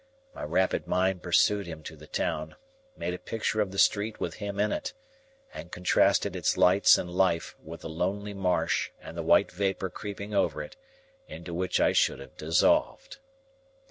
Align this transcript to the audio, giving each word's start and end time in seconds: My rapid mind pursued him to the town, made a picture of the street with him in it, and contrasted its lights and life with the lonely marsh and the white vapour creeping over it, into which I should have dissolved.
My 0.33 0.41
rapid 0.43 0.87
mind 0.87 1.21
pursued 1.21 1.67
him 1.67 1.83
to 1.83 1.95
the 1.95 2.07
town, 2.07 2.55
made 2.97 3.13
a 3.13 3.19
picture 3.19 3.61
of 3.61 3.69
the 3.69 3.77
street 3.77 4.19
with 4.19 4.33
him 4.37 4.59
in 4.59 4.71
it, 4.71 4.93
and 5.53 5.71
contrasted 5.71 6.35
its 6.35 6.57
lights 6.57 6.97
and 6.97 7.07
life 7.07 7.55
with 7.63 7.81
the 7.81 7.87
lonely 7.89 8.33
marsh 8.33 8.89
and 8.99 9.15
the 9.15 9.21
white 9.21 9.51
vapour 9.51 9.91
creeping 9.91 10.33
over 10.33 10.63
it, 10.63 10.75
into 11.27 11.53
which 11.53 11.79
I 11.79 11.91
should 11.93 12.17
have 12.17 12.35
dissolved. 12.35 13.19